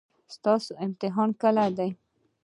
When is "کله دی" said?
1.41-1.89